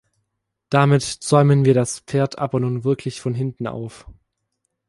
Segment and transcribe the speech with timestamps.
[0.71, 4.07] Damit zäumen wir das Pferd aber nun wirklich von hinten auf.